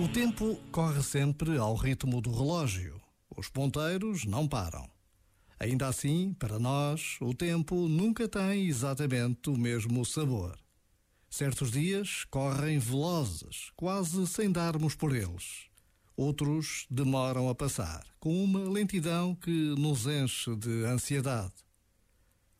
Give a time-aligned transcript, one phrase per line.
[0.00, 3.00] O tempo corre sempre ao ritmo do relógio.
[3.36, 4.88] Os ponteiros não param.
[5.58, 10.56] Ainda assim, para nós, o tempo nunca tem exatamente o mesmo sabor.
[11.28, 15.66] Certos dias correm velozes, quase sem darmos por eles.
[16.16, 21.54] Outros demoram a passar, com uma lentidão que nos enche de ansiedade.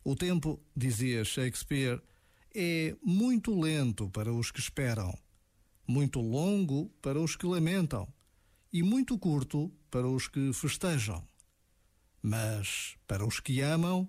[0.03, 2.03] O tempo, dizia Shakespeare,
[2.53, 5.17] é muito lento para os que esperam,
[5.89, 8.07] muito longo para os que lamentam
[8.71, 11.25] e muito curto para os que festejam.
[12.23, 14.07] Mas para os que amam,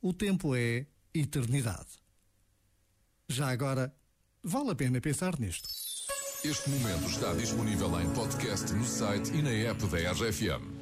[0.00, 2.02] o tempo é eternidade.
[3.28, 3.94] Já agora,
[4.42, 5.68] vale a pena pensar nisto.
[6.44, 10.81] Este momento está disponível em podcast no site e na app da RFM.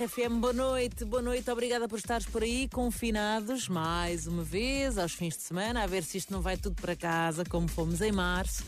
[0.00, 5.12] RFM, boa noite, boa noite, obrigada por estares por aí, confinados, mais uma vez, aos
[5.12, 8.10] fins de semana, a ver se isto não vai tudo para casa, como fomos em
[8.10, 8.64] março.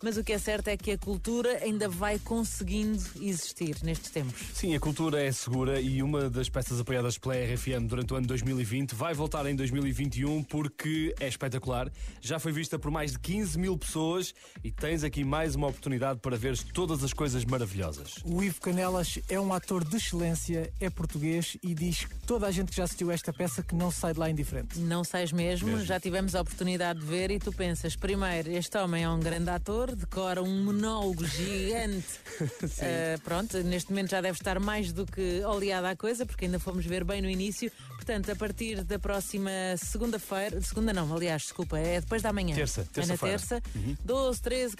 [0.00, 4.40] Mas o que é certo é que a cultura ainda vai conseguindo existir nestes tempos.
[4.54, 8.28] Sim, a cultura é segura e uma das peças apoiadas pela RFM durante o ano
[8.28, 11.90] 2020 vai voltar em 2021 porque é espetacular.
[12.20, 14.32] Já foi vista por mais de 15 mil pessoas
[14.62, 18.20] e tens aqui mais uma oportunidade para ver todas as coisas maravilhosas.
[18.24, 22.50] O Ivo Canelas é um ator de excelência, é português e diz que toda a
[22.50, 24.78] gente que já assistiu a esta peça que não sai de lá indiferente.
[24.78, 29.04] Não sais mesmo, já tivemos a oportunidade de ver e tu pensas, primeiro, este homem
[29.04, 32.06] é um grande ator, decora um monólogo gigante.
[32.78, 36.58] Ah, pronto, neste momento já deve estar mais do que oleada a coisa, porque ainda
[36.58, 37.70] fomos ver bem no início.
[37.96, 42.54] Portanto, a partir da próxima segunda-feira, segunda não, aliás, desculpa, é depois da manhã.
[42.54, 43.38] Terça, É na terça-feira.
[43.38, 43.62] terça,
[44.04, 44.76] 12, 13,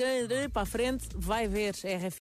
[0.52, 2.14] para a frente, vai ver RFM.